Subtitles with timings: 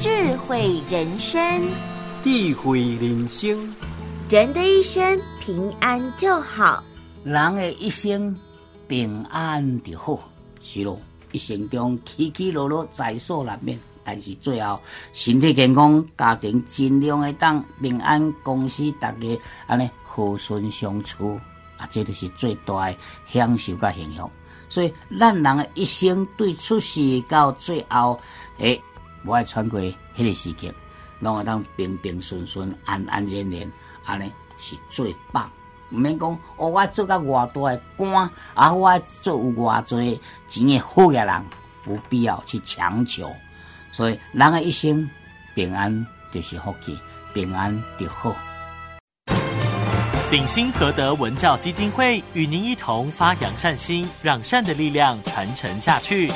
[0.00, 0.08] 智
[0.38, 1.62] 慧人生，
[2.22, 3.74] 智慧人生，
[4.30, 6.82] 人的一生平安就好，
[7.22, 8.34] 人的一生
[8.88, 10.18] 平安就好。
[10.62, 10.98] 是咯，
[11.32, 14.80] 一生中起起落落在所难免，但是最后
[15.12, 21.38] 身体健康，家庭尽量会当平安，公司大家安尼和顺相处，
[21.76, 22.96] 啊，这就是最大的
[23.30, 24.30] 享受甲幸福。
[24.70, 28.18] 所以，咱人的一生对出世到最后，
[28.58, 28.80] 诶，
[29.24, 30.74] 无爱穿过迄个时间，
[31.18, 33.72] 拢会当平平顺顺、安安然然，
[34.04, 35.50] 安尼是最棒。
[35.92, 41.44] 毋免讲，哦，我做到偌大的官，啊，我做有偌侪钱的好嘅人，
[41.84, 43.30] 不必要去强求。
[43.92, 45.10] 所以，人的一生
[45.54, 46.96] 平安就是福气，
[47.34, 48.32] 平安就好。
[50.30, 56.30] 鼎新和德文教基金会与您一同发扬善心，让善的力量传承下去。